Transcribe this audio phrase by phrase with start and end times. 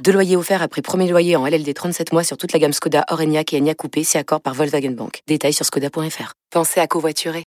[0.00, 3.04] Deux loyers offerts après premier loyer en LLD 37 mois sur toute la gamme Skoda,
[3.10, 5.20] Orenia et Enya Coupé, si accord par Volkswagen Bank.
[5.28, 6.32] Détails sur skoda.fr.
[6.50, 7.44] Pensez à covoiturer.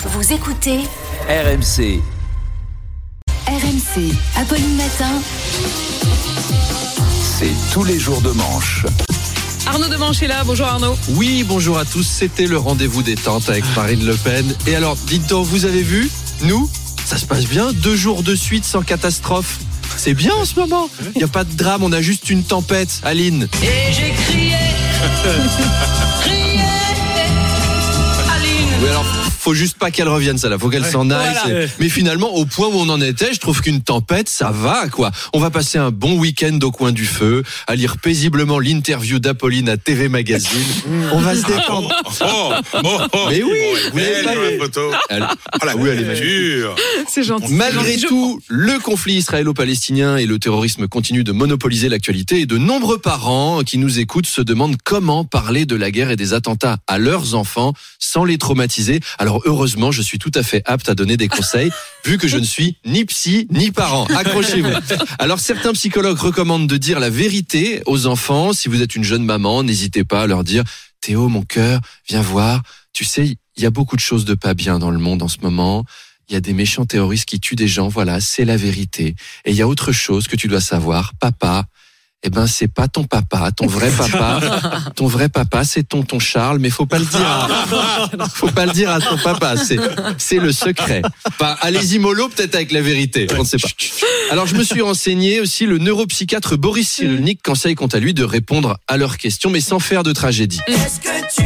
[0.00, 0.80] Vous écoutez
[1.28, 2.00] RMC.
[3.46, 5.10] RMC, Apolline Matin.
[7.22, 8.86] C'est tous les jours de manche.
[9.66, 10.96] Arnaud Demanche est là, bonjour Arnaud.
[11.10, 14.54] Oui, bonjour à tous, c'était le rendez-vous détente avec Marine Le Pen.
[14.66, 16.10] Et alors, dites donc, vous avez vu?
[16.42, 16.68] Nous,
[17.04, 19.60] ça se passe bien, deux jours de suite sans catastrophe?
[20.04, 20.90] C'est bien en ce moment.
[21.14, 23.00] Il n'y a pas de drame, on a juste une tempête.
[23.04, 23.48] Aline.
[23.62, 24.52] Et j'ai crié,
[26.20, 26.60] crié,
[29.44, 30.58] faut juste pas qu'elle revienne, ça là.
[30.58, 31.36] Faut qu'elle s'en aille.
[31.44, 31.66] Voilà.
[31.78, 35.10] Mais finalement, au point où on en était, je trouve qu'une tempête, ça va, quoi.
[35.34, 39.68] On va passer un bon week-end au coin du feu, à lire paisiblement l'interview d'Apolline
[39.68, 40.48] à TV Magazine.
[41.12, 41.90] on va se détendre.
[42.22, 42.52] Oh,
[42.84, 43.18] oh, oh.
[43.28, 43.52] Mais oui,
[43.94, 44.80] Oh, elle pas la photo.
[45.10, 45.26] Elle-
[45.62, 46.64] Oh, la Oui, elle est magnifique.
[47.08, 47.52] C'est gentil.
[47.52, 52.98] Malgré tout, le conflit israélo-palestinien et le terrorisme continuent de monopoliser l'actualité et de nombreux
[52.98, 56.98] parents qui nous écoutent se demandent comment parler de la guerre et des attentats à
[56.98, 59.00] leurs enfants sans les traumatiser.
[59.18, 61.70] Alors heureusement, je suis tout à fait apte à donner des conseils
[62.04, 64.06] vu que je ne suis ni psy ni parent.
[64.06, 64.72] Accrochez-vous.
[65.18, 68.52] Alors certains psychologues recommandent de dire la vérité aux enfants.
[68.52, 70.64] Si vous êtes une jeune maman, n'hésitez pas à leur dire
[71.00, 72.62] Théo, mon cœur, viens voir.
[72.92, 75.28] Tu sais, il y a beaucoup de choses de pas bien dans le monde en
[75.28, 75.84] ce moment.
[76.28, 79.14] Il y a des méchants terroristes qui tuent des gens, voilà, c'est la vérité.
[79.44, 81.66] Et il y a autre chose que tu dois savoir, papa.
[82.26, 84.40] Eh ben, c'est pas ton papa, ton vrai papa.
[84.96, 87.20] Ton vrai papa, c'est tonton Charles, mais faut pas le dire.
[87.20, 89.56] À, faut pas le dire à ton papa.
[89.58, 89.78] C'est,
[90.16, 91.02] c'est le secret.
[91.28, 93.26] Enfin, allez-y mollo, peut-être avec la vérité.
[93.36, 93.68] On ne sait pas.
[94.30, 95.66] Alors, je me suis renseigné aussi.
[95.66, 99.78] Le neuropsychiatre Boris Cyrulnik conseille quant à lui de répondre à leurs questions, mais sans
[99.78, 100.60] faire de tragédie.
[100.66, 101.42] Est-ce que tu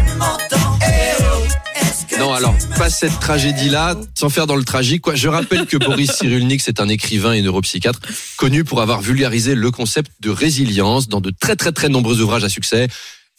[2.18, 5.02] Non, alors pas cette tragédie-là, sans faire dans le tragique.
[5.02, 5.14] Quoi.
[5.14, 8.00] Je rappelle que Boris Cyrulnik, c'est un écrivain et neuropsychiatre
[8.36, 12.44] connu pour avoir vulgarisé le concept de résilience dans de très très très nombreux ouvrages
[12.44, 12.88] à succès.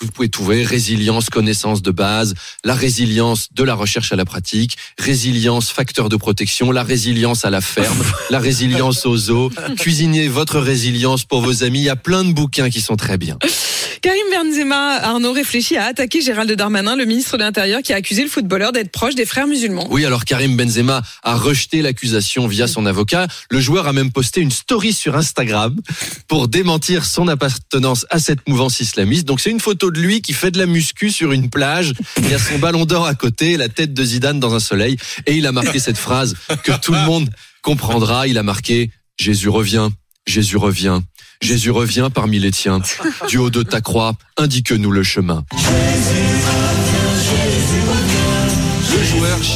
[0.02, 4.78] Vous pouvez trouver résilience, connaissance de base, la résilience de la recherche à la pratique,
[4.98, 10.60] résilience, facteur de protection, la résilience à la ferme, la résilience aux eaux, cuisiner votre
[10.60, 11.80] résilience pour vos amis.
[11.80, 13.38] Il y a plein de bouquins qui sont très bien.
[14.02, 18.24] Karim Benzema, Arnaud réfléchit à attaquer Gérald Darmanin, le ministre de l'Intérieur, qui a accusé
[18.24, 19.88] le footballeur d'être proche des frères musulmans.
[19.92, 23.28] Oui, alors Karim Benzema a rejeté l'accusation via son avocat.
[23.52, 25.76] Le joueur a même posté une story sur Instagram
[26.28, 29.26] pour démentir son appartenance à cette mouvance islamiste.
[29.26, 31.94] Donc c'est une photo de lui qui fait de la muscu sur une plage.
[32.20, 34.96] Il y a son ballon d'or à côté, la tête de Zidane dans un soleil.
[35.26, 37.30] Et il a marqué cette phrase que tout le monde
[37.62, 38.28] comprendra.
[38.28, 39.90] Il a marqué Jésus revient,
[40.30, 41.02] Jésus revient.
[41.42, 42.82] Jésus revient parmi les tiens.
[43.28, 45.44] Du haut de ta croix, indique-nous le chemin.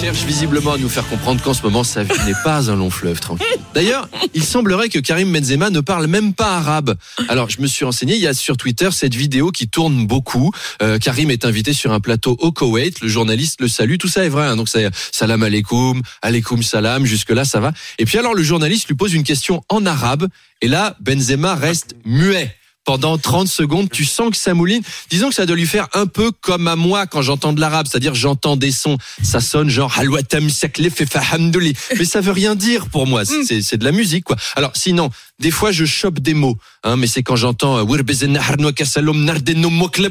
[0.04, 2.90] Cherche visiblement à nous faire comprendre qu'en ce moment, sa vie n'est pas un long
[2.90, 3.48] fleuve tranquille.
[3.74, 6.96] D'ailleurs, il semblerait que Karim Benzema ne parle même pas arabe.
[7.30, 10.52] Alors, je me suis renseigné, il y a sur Twitter cette vidéo qui tourne beaucoup.
[10.82, 14.26] Euh, Karim est invité sur un plateau au Koweït, le journaliste le salue, tout ça
[14.26, 14.46] est vrai.
[14.46, 14.58] hein.
[14.58, 14.68] donc,
[15.14, 17.72] salam alaikum, alaikum salam, jusque-là, ça va.
[17.98, 20.28] Et puis alors, le journaliste lui pose une question en arabe,
[20.60, 22.54] et là, Benzema reste muet.
[22.86, 24.82] Pendant 30 secondes, tu sens que ça mouline.
[25.10, 27.88] Disons que ça doit lui faire un peu comme à moi quand j'entends de l'arabe,
[27.90, 31.74] c'est-à-dire j'entends des sons, ça sonne genre halwatam fahamdouli.
[31.98, 34.36] mais ça veut rien dire pour moi, c'est c'est de la musique quoi.
[34.56, 37.84] Alors sinon, des fois je chope des mots, hein, mais c'est quand j'entends euh,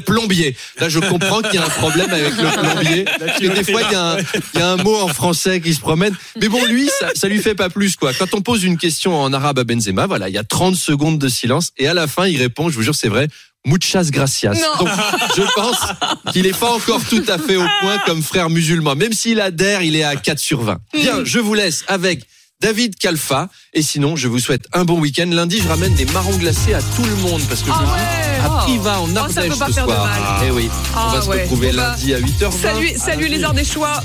[0.05, 0.55] plombier.
[0.79, 3.05] Là je comprends qu'il y a un problème avec le plombier.
[3.05, 4.17] Parce que des fois il y, a un-
[4.53, 7.27] il y a un mot en français qui se promène, mais bon lui ça, ça
[7.27, 8.13] lui fait pas plus quoi.
[8.13, 11.19] Quand on pose une question en arabe à Benzema, voilà, il y a 30 secondes
[11.19, 13.27] de silence et à la fin il répond, je vous jure c'est vrai.
[13.65, 14.51] Muchas gracias.
[14.53, 14.85] Non.
[14.85, 14.89] Donc,
[15.37, 15.77] je pense
[16.33, 18.95] qu'il n'est pas encore tout à fait au point comme frère musulman.
[18.95, 20.79] Même s'il adhère, il est à 4 sur 20.
[20.93, 22.25] Bien, je vous laisse avec
[22.61, 23.47] David Kalfa.
[23.73, 25.27] Et sinon, je vous souhaite un bon week-end.
[25.31, 27.91] Lundi, je ramène des marrons glacés à tout le monde parce que Ah je vous
[27.93, 27.99] ouais,
[28.43, 28.63] à oh.
[28.65, 30.05] Priva, en Oh, ça Ardèche peut pas ce faire de soir.
[30.07, 30.21] mal.
[30.45, 32.51] Eh oui, on Ah va se retrouver bah, lundi à 8h20.
[32.61, 34.01] Salut, salut les choix.